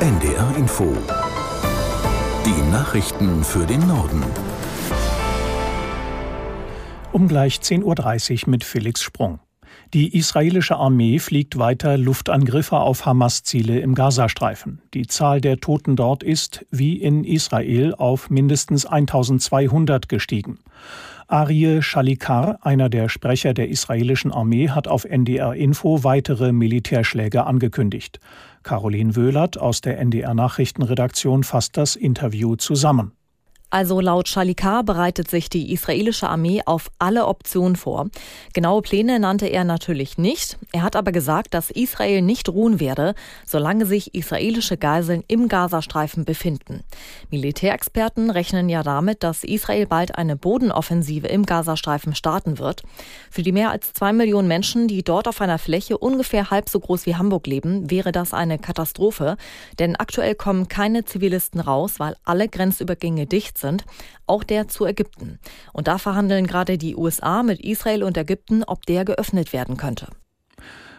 NDR 0.00 0.54
Info. 0.56 0.96
Die 2.46 2.70
Nachrichten 2.70 3.42
für 3.42 3.66
den 3.66 3.84
Norden. 3.88 4.22
Um 7.10 7.26
gleich 7.26 7.56
10.30 7.56 8.44
Uhr 8.44 8.50
mit 8.50 8.62
Felix 8.62 9.02
Sprung. 9.02 9.40
Die 9.94 10.16
israelische 10.16 10.76
Armee 10.76 11.18
fliegt 11.18 11.58
weiter 11.58 11.98
Luftangriffe 11.98 12.76
auf 12.76 13.06
Hamas-Ziele 13.06 13.80
im 13.80 13.96
Gazastreifen. 13.96 14.82
Die 14.94 15.08
Zahl 15.08 15.40
der 15.40 15.58
Toten 15.58 15.96
dort 15.96 16.22
ist, 16.22 16.64
wie 16.70 17.02
in 17.02 17.24
Israel, 17.24 17.92
auf 17.92 18.30
mindestens 18.30 18.86
1200 18.86 20.08
gestiegen. 20.08 20.60
Arie 21.30 21.82
Shalikar, 21.82 22.58
einer 22.62 22.88
der 22.88 23.10
Sprecher 23.10 23.52
der 23.52 23.68
israelischen 23.68 24.32
Armee, 24.32 24.70
hat 24.70 24.88
auf 24.88 25.04
NDR 25.04 25.54
Info 25.54 26.02
weitere 26.02 26.52
Militärschläge 26.52 27.44
angekündigt. 27.44 28.18
Caroline 28.62 29.14
Wöhlert 29.14 29.58
aus 29.58 29.82
der 29.82 29.98
NDR 29.98 30.32
Nachrichtenredaktion 30.32 31.44
fasst 31.44 31.76
das 31.76 31.96
Interview 31.96 32.56
zusammen. 32.56 33.12
Also 33.70 34.00
laut 34.00 34.28
Shalikar 34.28 34.82
bereitet 34.82 35.28
sich 35.28 35.50
die 35.50 35.72
israelische 35.72 36.28
Armee 36.28 36.62
auf 36.64 36.90
alle 36.98 37.26
Optionen 37.26 37.76
vor. 37.76 38.08
Genaue 38.54 38.80
Pläne 38.80 39.20
nannte 39.20 39.46
er 39.46 39.64
natürlich 39.64 40.16
nicht. 40.16 40.56
Er 40.72 40.82
hat 40.82 40.96
aber 40.96 41.12
gesagt, 41.12 41.52
dass 41.52 41.70
Israel 41.70 42.22
nicht 42.22 42.48
ruhen 42.48 42.80
werde, 42.80 43.14
solange 43.44 43.84
sich 43.84 44.14
israelische 44.14 44.78
Geiseln 44.78 45.22
im 45.28 45.48
Gazastreifen 45.48 46.24
befinden. 46.24 46.82
Militärexperten 47.30 48.30
rechnen 48.30 48.70
ja 48.70 48.82
damit, 48.82 49.22
dass 49.22 49.44
Israel 49.44 49.86
bald 49.86 50.16
eine 50.16 50.36
Bodenoffensive 50.36 51.26
im 51.26 51.44
Gazastreifen 51.44 52.14
starten 52.14 52.58
wird. 52.58 52.82
Für 53.30 53.42
die 53.42 53.52
mehr 53.52 53.70
als 53.70 53.92
zwei 53.92 54.14
Millionen 54.14 54.48
Menschen, 54.48 54.88
die 54.88 55.02
dort 55.02 55.28
auf 55.28 55.42
einer 55.42 55.58
Fläche 55.58 55.98
ungefähr 55.98 56.50
halb 56.50 56.70
so 56.70 56.80
groß 56.80 57.04
wie 57.04 57.16
Hamburg 57.16 57.46
leben, 57.46 57.90
wäre 57.90 58.12
das 58.12 58.32
eine 58.32 58.58
Katastrophe. 58.58 59.36
Denn 59.78 59.94
aktuell 59.96 60.34
kommen 60.34 60.68
keine 60.68 61.04
Zivilisten 61.04 61.60
raus, 61.60 61.94
weil 61.98 62.16
alle 62.24 62.48
Grenzübergänge 62.48 63.26
dicht 63.26 63.57
sind, 63.60 63.84
auch 64.26 64.44
der 64.44 64.68
zu 64.68 64.86
Ägypten. 64.86 65.38
Und 65.72 65.88
da 65.88 65.98
verhandeln 65.98 66.46
gerade 66.46 66.78
die 66.78 66.96
USA 66.96 67.42
mit 67.42 67.60
Israel 67.60 68.02
und 68.02 68.16
Ägypten, 68.16 68.64
ob 68.64 68.86
der 68.86 69.04
geöffnet 69.04 69.52
werden 69.52 69.76
könnte. 69.76 70.08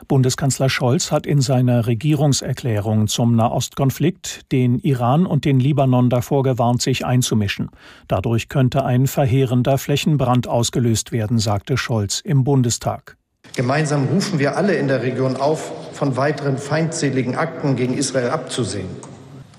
Bundeskanzler 0.07 0.69
Scholz 0.69 1.11
hat 1.11 1.27
in 1.27 1.39
seiner 1.39 1.85
Regierungserklärung 1.85 3.07
zum 3.07 3.35
Nahostkonflikt 3.35 4.51
den 4.51 4.79
Iran 4.79 5.27
und 5.27 5.45
den 5.45 5.59
Libanon 5.59 6.09
davor 6.09 6.41
gewarnt, 6.41 6.81
sich 6.81 7.05
einzumischen. 7.05 7.69
Dadurch 8.07 8.49
könnte 8.49 8.83
ein 8.83 9.05
verheerender 9.05 9.77
Flächenbrand 9.77 10.47
ausgelöst 10.47 11.11
werden, 11.11 11.37
sagte 11.37 11.77
Scholz 11.77 12.21
im 12.21 12.43
Bundestag. 12.43 13.17
Gemeinsam 13.55 14.05
rufen 14.05 14.39
wir 14.39 14.57
alle 14.57 14.75
in 14.75 14.87
der 14.87 15.03
Region 15.03 15.35
auf, 15.35 15.71
von 15.93 16.17
weiteren 16.17 16.57
feindseligen 16.57 17.35
Akten 17.35 17.75
gegen 17.75 17.95
Israel 17.95 18.29
abzusehen. 18.29 18.89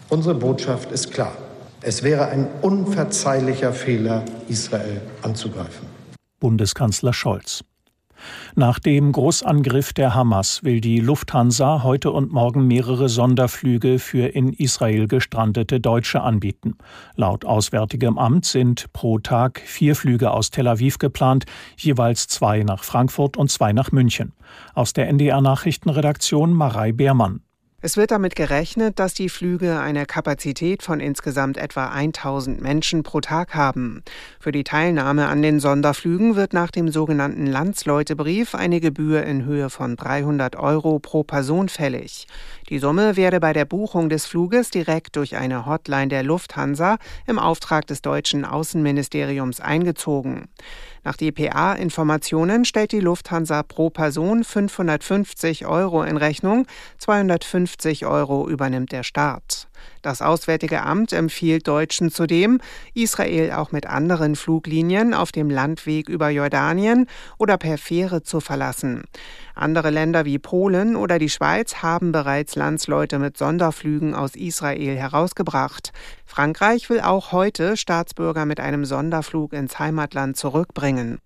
Unsere 0.08 0.34
Botschaft 0.34 0.90
ist 0.90 1.12
klar. 1.12 1.36
Es 1.82 2.02
wäre 2.02 2.26
ein 2.28 2.46
unverzeihlicher 2.60 3.72
Fehler, 3.72 4.24
Israel 4.48 5.00
anzugreifen. 5.22 5.88
Bundeskanzler 6.38 7.14
Scholz. 7.14 7.64
Nach 8.54 8.78
dem 8.78 9.12
Großangriff 9.12 9.94
der 9.94 10.14
Hamas 10.14 10.62
will 10.62 10.82
die 10.82 11.00
Lufthansa 11.00 11.82
heute 11.82 12.10
und 12.10 12.32
morgen 12.32 12.66
mehrere 12.66 13.08
Sonderflüge 13.08 13.98
für 13.98 14.26
in 14.26 14.52
Israel 14.52 15.08
gestrandete 15.08 15.80
Deutsche 15.80 16.20
anbieten. 16.20 16.76
Laut 17.16 17.46
Auswärtigem 17.46 18.18
Amt 18.18 18.44
sind 18.44 18.92
pro 18.92 19.18
Tag 19.18 19.62
vier 19.64 19.96
Flüge 19.96 20.32
aus 20.32 20.50
Tel 20.50 20.68
Aviv 20.68 20.98
geplant, 20.98 21.46
jeweils 21.78 22.28
zwei 22.28 22.62
nach 22.62 22.84
Frankfurt 22.84 23.38
und 23.38 23.50
zwei 23.50 23.72
nach 23.72 23.90
München. 23.90 24.34
Aus 24.74 24.92
der 24.92 25.08
NDR 25.08 25.40
Nachrichtenredaktion 25.40 26.52
Marei 26.52 26.92
Beermann. 26.92 27.40
Es 27.82 27.96
wird 27.96 28.10
damit 28.10 28.36
gerechnet, 28.36 28.98
dass 28.98 29.14
die 29.14 29.30
Flüge 29.30 29.80
eine 29.80 30.04
Kapazität 30.04 30.82
von 30.82 31.00
insgesamt 31.00 31.56
etwa 31.56 31.88
1000 31.88 32.60
Menschen 32.60 33.02
pro 33.02 33.22
Tag 33.22 33.54
haben. 33.54 34.02
Für 34.38 34.52
die 34.52 34.64
Teilnahme 34.64 35.28
an 35.28 35.40
den 35.40 35.60
Sonderflügen 35.60 36.36
wird 36.36 36.52
nach 36.52 36.70
dem 36.70 36.90
sogenannten 36.90 37.46
Landsleutebrief 37.46 38.54
eine 38.54 38.80
Gebühr 38.80 39.22
in 39.22 39.46
Höhe 39.46 39.70
von 39.70 39.96
300 39.96 40.56
Euro 40.56 40.98
pro 40.98 41.22
Person 41.22 41.70
fällig. 41.70 42.26
Die 42.68 42.78
Summe 42.78 43.16
werde 43.16 43.40
bei 43.40 43.54
der 43.54 43.64
Buchung 43.64 44.10
des 44.10 44.26
Fluges 44.26 44.68
direkt 44.68 45.16
durch 45.16 45.36
eine 45.36 45.64
Hotline 45.64 46.08
der 46.08 46.22
Lufthansa 46.22 46.98
im 47.26 47.38
Auftrag 47.38 47.86
des 47.86 48.02
deutschen 48.02 48.44
Außenministeriums 48.44 49.60
eingezogen. 49.60 50.48
Nach 51.02 51.16
dpa-Informationen 51.16 52.66
stellt 52.66 52.92
die 52.92 53.00
Lufthansa 53.00 53.62
pro 53.62 53.88
Person 53.88 54.44
550 54.44 55.64
Euro 55.64 56.02
in 56.02 56.18
Rechnung, 56.18 56.66
250 56.98 57.69
Euro 58.06 58.48
übernimmt 58.48 58.92
der 58.92 59.02
Staat. 59.02 59.68
Das 60.02 60.22
Auswärtige 60.22 60.82
Amt 60.82 61.12
empfiehlt 61.12 61.68
Deutschen 61.68 62.10
zudem, 62.10 62.60
Israel 62.94 63.52
auch 63.52 63.72
mit 63.72 63.86
anderen 63.86 64.36
Fluglinien 64.36 65.14
auf 65.14 65.32
dem 65.32 65.50
Landweg 65.50 66.08
über 66.08 66.30
Jordanien 66.30 67.06
oder 67.38 67.58
per 67.58 67.78
Fähre 67.78 68.22
zu 68.22 68.40
verlassen. 68.40 69.04
Andere 69.54 69.90
Länder 69.90 70.24
wie 70.24 70.38
Polen 70.38 70.96
oder 70.96 71.18
die 71.18 71.28
Schweiz 71.28 71.76
haben 71.76 72.12
bereits 72.12 72.56
Landsleute 72.56 73.18
mit 73.18 73.36
Sonderflügen 73.36 74.14
aus 74.14 74.36
Israel 74.36 74.96
herausgebracht. 74.96 75.92
Frankreich 76.24 76.88
will 76.88 77.00
auch 77.00 77.32
heute 77.32 77.76
Staatsbürger 77.76 78.46
mit 78.46 78.60
einem 78.60 78.84
Sonderflug 78.84 79.52
ins 79.52 79.78
Heimatland 79.78 80.36
zurückbringen. 80.36 81.18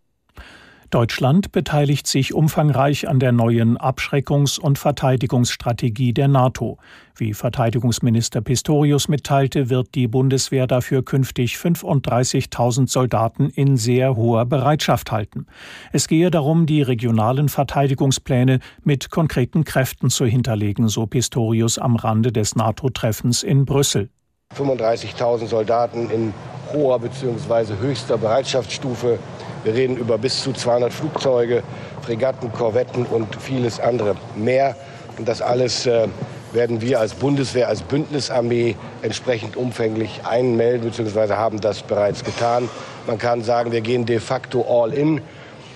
Deutschland 0.94 1.50
beteiligt 1.50 2.06
sich 2.06 2.34
umfangreich 2.34 3.09
an 3.09 3.19
der 3.19 3.32
neuen 3.32 3.77
Abschreckungs- 3.78 4.60
und 4.60 4.78
Verteidigungsstrategie 4.78 6.12
der 6.12 6.28
NATO. 6.28 6.78
Wie 7.16 7.34
Verteidigungsminister 7.34 8.41
Pistorius 8.41 9.09
mitteilte, 9.09 9.71
wird 9.71 9.97
die 9.97 10.06
Bundeswehr 10.06 10.69
dafür 10.69 11.05
künftig 11.05 11.56
35.000 11.56 12.88
Soldaten 12.88 13.50
in 13.50 13.77
sehr 13.77 14.15
hoher 14.15 14.47
Bereitschaft 14.47 15.10
halten. 15.10 15.47
Es 15.93 16.06
gehe 16.06 16.31
darum, 16.31 16.65
die 16.65 16.82
regionalen 16.82 17.49
Verteidigungspläne 17.49 18.61
mit 18.84 19.11
konkreten 19.11 19.65
Kräften 19.65 20.11
zu 20.11 20.26
hinterlegen, 20.26 20.87
so 20.87 21.06
Pistorius 21.06 21.76
am 21.76 21.97
Rande 21.97 22.31
des 22.31 22.55
NATO-Treffens 22.55 23.43
in 23.43 23.65
Brüssel. 23.65 24.11
35.000 24.56 25.47
Soldaten 25.49 26.09
in 26.11 26.32
hoher 26.72 27.00
bzw. 27.00 27.78
höchster 27.81 28.16
Bereitschaftsstufe 28.16 29.19
wir 29.65 29.75
reden 29.75 29.97
über 29.97 30.19
bis 30.19 30.43
zu 30.43 30.53
200 30.53 30.93
Flugzeuge, 30.93 31.63
Fregatten, 32.03 32.53
Korvetten 32.53 33.07
und 33.07 33.35
vieles 33.41 33.81
andere 33.81 34.15
mehr. 34.37 34.77
Und 35.17 35.27
das 35.27 35.41
alles 35.41 35.87
äh, 35.87 36.07
werden 36.53 36.83
wir 36.83 37.01
als 37.01 37.15
Bundeswehr, 37.15 37.69
als 37.69 37.83
Bündnisarmee 37.83 38.77
entsprechend 39.03 39.57
umfänglich 39.57 40.21
einmelden, 40.25 40.89
beziehungsweise 40.89 41.39
haben 41.39 41.61
das 41.61 41.83
bereits 41.83 42.25
getan. 42.25 42.69
Man 43.07 43.19
kann 43.19 43.43
sagen, 43.43 43.73
wir 43.73 43.81
gehen 43.81 44.05
de 44.05 44.21
facto 44.21 44.65
all 44.69 44.93
in, 44.93 45.23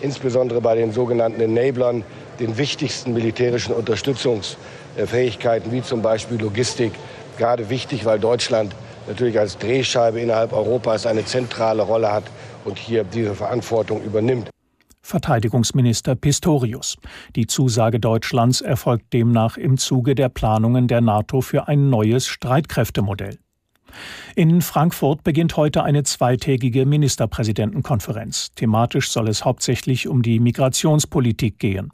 insbesondere 0.02 0.60
bei 0.60 0.74
den 0.74 0.92
sogenannten 0.92 1.40
Enablern, 1.40 2.04
den 2.40 2.58
wichtigsten 2.58 3.14
militärischen 3.14 3.74
Unterstützungsfähigkeiten, 3.74 5.72
wie 5.72 5.82
zum 5.82 6.02
Beispiel 6.02 6.38
Logistik. 6.40 6.92
Gerade 7.38 7.70
wichtig, 7.70 8.04
weil 8.04 8.18
Deutschland 8.18 8.74
natürlich 9.08 9.38
als 9.38 9.56
Drehscheibe 9.56 10.20
innerhalb 10.20 10.52
Europas 10.52 11.06
eine 11.06 11.24
zentrale 11.24 11.82
Rolle 11.82 12.12
hat 12.12 12.24
und 12.68 12.78
hier 12.78 13.04
diese 13.04 13.34
Verantwortung 13.34 14.02
übernimmt. 14.04 14.50
Verteidigungsminister 15.02 16.14
Pistorius. 16.14 16.96
Die 17.34 17.46
Zusage 17.46 17.98
Deutschlands 17.98 18.60
erfolgt 18.60 19.12
demnach 19.12 19.56
im 19.56 19.78
Zuge 19.78 20.14
der 20.14 20.28
Planungen 20.28 20.86
der 20.86 21.00
NATO 21.00 21.40
für 21.40 21.66
ein 21.66 21.88
neues 21.88 22.26
Streitkräftemodell. 22.26 23.38
In 24.36 24.62
Frankfurt 24.62 25.24
beginnt 25.24 25.56
heute 25.56 25.82
eine 25.82 26.02
zweitägige 26.04 26.86
Ministerpräsidentenkonferenz. 26.86 28.52
Thematisch 28.54 29.10
soll 29.10 29.28
es 29.28 29.44
hauptsächlich 29.44 30.08
um 30.08 30.22
die 30.22 30.40
Migrationspolitik 30.40 31.58
gehen. 31.58 31.92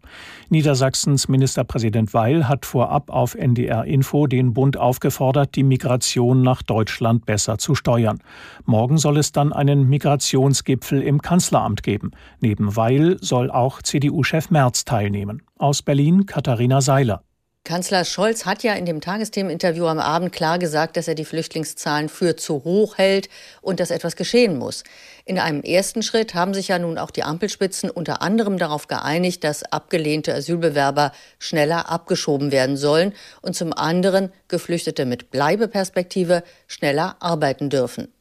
Niedersachsens 0.49 1.29
Ministerpräsident 1.29 2.13
Weil 2.13 2.49
hat 2.49 2.67
vorab 2.67 3.11
auf 3.11 3.35
NDR 3.35 3.85
Info 3.85 4.27
den 4.27 4.53
Bund 4.53 4.77
aufgefordert, 4.77 5.55
die 5.55 5.63
Migration 5.63 6.43
nach 6.43 6.63
Deutschland 6.63 7.27
besser 7.27 7.59
zu 7.59 7.75
steuern. 7.75 8.19
Morgen 8.65 8.99
soll 8.99 9.19
es 9.19 9.33
dann 9.33 9.53
einen 9.53 9.89
Migrationsgipfel 9.89 11.03
im 11.03 11.23
Kanzleramt 11.23 11.83
geben. 11.83 12.11
Neben 12.41 12.77
Weil 12.77 13.19
soll 13.21 13.51
auch 13.51 13.83
CDU-Chef 13.83 14.51
Merz 14.51 14.85
teilnehmen. 14.85 15.43
Aus 15.59 15.83
Berlin 15.83 16.27
Katharina 16.27 16.81
Seiler. 16.81 17.23
Kanzler 17.65 18.05
Scholz 18.05 18.45
hat 18.45 18.63
ja 18.63 18.75
in 18.75 18.85
dem 18.85 19.01
Tagesthemeninterview 19.01 19.87
am 19.87 19.99
Abend 19.99 20.33
klar 20.33 20.59
gesagt, 20.59 20.99
dass 20.99 21.09
er 21.09 21.15
die 21.15 21.25
Flüchtlingszahlen 21.25 22.11
für 22.11 22.37
zu 22.37 22.63
hoch 22.63 22.99
hält 22.99 23.31
und 23.63 23.81
dass 23.81 23.91
etwas 23.91 24.17
geschehen 24.17 24.59
muss. 24.59 24.85
In 25.25 25.39
einem 25.39 25.63
ersten 25.63 26.03
Schritt 26.03 26.35
haben 26.35 26.53
sich 26.53 26.69
ja 26.69 26.79
nun 26.79 26.99
auch 26.99 27.11
die 27.11 27.23
Ampelspitzen 27.23 27.89
unter 27.89 28.21
anderem 28.21 28.59
darauf 28.59 28.87
geeinigt, 28.87 29.45
dass 29.45 29.63
abgelehnte 29.63 30.35
Asylbewerber 30.35 31.13
schneller 31.39 31.89
abgeschoben 31.91 32.53
werden 32.53 32.77
sollen 32.77 33.15
und 33.41 33.57
zum 33.57 33.73
anderen 33.73 34.31
Geflüchtete 34.49 35.07
mit 35.07 35.31
Bleibeperspektive 35.31 36.43
schneller 36.67 37.17
arbeiten 37.21 37.71
dürfen. 37.71 38.13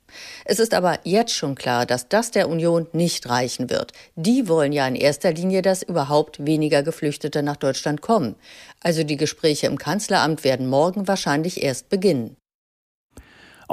Es 0.46 0.60
ist 0.60 0.74
aber 0.74 1.00
jetzt 1.04 1.34
schon 1.34 1.56
klar, 1.56 1.86
dass 1.86 2.10
das 2.10 2.32
der 2.32 2.50
Union 2.50 2.88
nicht 2.92 3.30
reichen 3.30 3.70
wird. 3.70 3.94
Die 4.16 4.48
wollen 4.48 4.72
ja 4.72 4.88
in 4.88 4.96
erster 4.96 5.32
Linie, 5.32 5.62
dass 5.62 5.84
überhaupt 5.84 6.46
weniger 6.46 6.84
Geflüchtete 6.84 7.44
nach 7.44 7.58
Deutschland 7.58 8.02
kommen. 8.02 8.36
Also 8.82 9.04
die 9.04 9.18
Gespräche 9.18 9.68
im 9.68 9.78
Kanzleramt 9.78 10.44
werden 10.44 10.68
morgen 10.68 11.08
wahrscheinlich 11.08 11.64
erst 11.64 11.90
beginnen. 11.90 12.38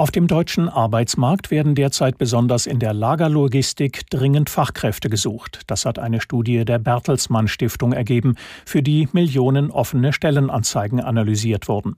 Auf 0.01 0.09
dem 0.09 0.25
deutschen 0.25 0.67
Arbeitsmarkt 0.67 1.51
werden 1.51 1.75
derzeit 1.75 2.17
besonders 2.17 2.65
in 2.65 2.79
der 2.79 2.91
Lagerlogistik 2.91 4.09
dringend 4.09 4.49
Fachkräfte 4.49 5.11
gesucht. 5.11 5.61
Das 5.67 5.85
hat 5.85 5.99
eine 5.99 6.21
Studie 6.21 6.65
der 6.65 6.79
Bertelsmann 6.79 7.47
Stiftung 7.47 7.93
ergeben, 7.93 8.33
für 8.65 8.81
die 8.81 9.07
Millionen 9.11 9.69
offene 9.69 10.11
Stellenanzeigen 10.11 11.01
analysiert 11.01 11.67
wurden. 11.67 11.97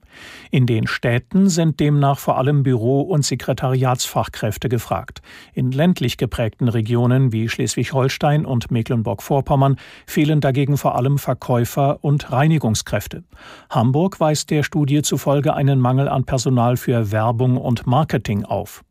In 0.50 0.66
den 0.66 0.86
Städten 0.86 1.48
sind 1.48 1.80
demnach 1.80 2.18
vor 2.18 2.36
allem 2.36 2.62
Büro- 2.62 3.00
und 3.00 3.24
Sekretariatsfachkräfte 3.24 4.68
gefragt. 4.68 5.22
In 5.54 5.72
ländlich 5.72 6.18
geprägten 6.18 6.68
Regionen 6.68 7.32
wie 7.32 7.48
Schleswig-Holstein 7.48 8.44
und 8.44 8.70
Mecklenburg-Vorpommern 8.70 9.76
fehlen 10.06 10.42
dagegen 10.42 10.76
vor 10.76 10.94
allem 10.96 11.16
Verkäufer 11.16 12.04
und 12.04 12.30
Reinigungskräfte. 12.30 13.24
Hamburg 13.70 14.20
weist 14.20 14.50
der 14.50 14.62
Studie 14.62 15.00
zufolge 15.00 15.54
einen 15.54 15.80
Mangel 15.80 16.10
an 16.10 16.24
Personal 16.24 16.76
für 16.76 17.10
Werbung 17.10 17.56
und 17.56 17.86
Marketing 17.94 18.44
auf. 18.44 18.82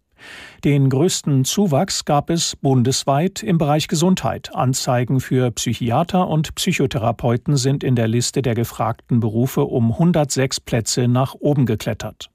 Den 0.64 0.90
größten 0.90 1.44
Zuwachs 1.44 2.06
gab 2.06 2.30
es 2.30 2.56
bundesweit 2.56 3.44
im 3.44 3.58
Bereich 3.58 3.90
Gesundheit. 3.90 4.56
Anzeigen 4.56 5.20
für 5.20 5.52
Psychiater 5.52 6.30
und 6.30 6.56
Psychotherapeuten 6.56 7.58
sind 7.58 7.84
in 7.84 7.98
der 7.98 8.08
Liste 8.08 8.42
der 8.42 8.56
gefragten 8.56 9.20
Berufe 9.20 9.66
um 9.66 9.92
106 9.92 10.62
Plätze 10.62 11.10
nach 11.10 11.36
oben 11.38 11.66
geklettert. 11.66 12.30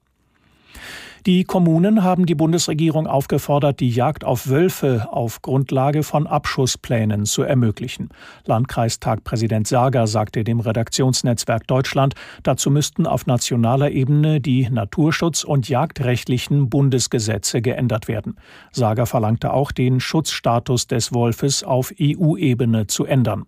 Die 1.27 1.45
Kommunen 1.45 2.05
haben 2.05 2.27
die 2.27 2.35
Bundesregierung 2.35 3.07
aufgefordert, 3.07 3.81
die 3.81 3.91
Jagd 3.91 4.25
auf 4.25 4.49
Wölfe 4.49 5.09
auf 5.11 5.43
Grundlage 5.43 6.03
von 6.03 6.27
Abschussplänen 6.27 7.27
zu 7.27 7.43
ermöglichen. 7.43 8.11
Landkreistagpräsident 8.47 9.67
Sager 9.67 10.07
sagte 10.07 10.45
dem 10.45 10.61
Redaktionsnetzwerk 10.61 11.67
Deutschland, 11.67 12.15
dazu 12.43 12.71
müssten 12.71 13.07
auf 13.07 13.27
nationaler 13.27 13.91
Ebene 13.91 14.41
die 14.41 14.69
naturschutz- 14.69 15.45
und 15.45 15.69
jagdrechtlichen 15.69 16.71
Bundesgesetze 16.71 17.61
geändert 17.63 18.09
werden. 18.09 18.37
Sager 18.73 19.07
verlangte 19.07 19.53
auch, 19.53 19.73
den 19.73 20.01
Schutzstatus 20.01 20.87
des 20.87 21.13
Wolfes 21.13 21.65
auf 21.65 21.93
EU-Ebene 22.01 22.87
zu 22.87 23.05
ändern. 23.05 23.47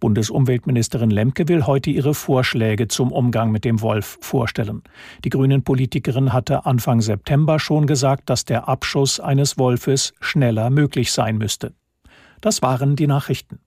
Bundesumweltministerin 0.00 1.10
Lemke 1.10 1.48
will 1.48 1.66
heute 1.66 1.90
ihre 1.90 2.14
Vorschläge 2.14 2.88
zum 2.88 3.12
Umgang 3.12 3.50
mit 3.50 3.64
dem 3.64 3.80
Wolf 3.80 4.18
vorstellen. 4.20 4.82
Die 5.24 5.30
Grünen-Politikerin 5.30 6.32
hatte 6.32 6.66
Anfang 6.66 7.00
September 7.00 7.58
schon 7.58 7.86
gesagt, 7.86 8.30
dass 8.30 8.44
der 8.44 8.68
Abschuss 8.68 9.20
eines 9.20 9.58
Wolfes 9.58 10.12
schneller 10.20 10.70
möglich 10.70 11.12
sein 11.12 11.38
müsste. 11.38 11.72
Das 12.40 12.62
waren 12.62 12.96
die 12.96 13.06
Nachrichten. 13.06 13.60